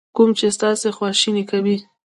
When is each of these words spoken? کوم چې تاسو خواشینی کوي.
کوم 0.15 0.29
چې 0.37 0.47
تاسو 0.63 0.87
خواشینی 0.97 1.43
کوي. 1.51 1.77